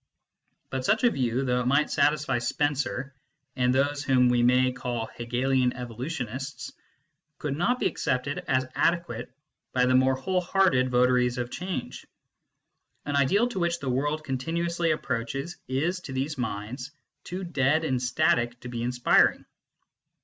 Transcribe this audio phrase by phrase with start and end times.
[0.71, 3.13] But such a view, though it might satisfy Spencer
[3.55, 6.73] and those whom we may call Hegelian evolutionists,
[7.37, 9.31] could not be accepted as adequate
[9.73, 12.07] by the more whole hearted votaries of change.
[13.05, 16.89] An ideal to which the world continuously approaches is, to these minds,
[17.23, 19.45] too dead and static to be inspiring.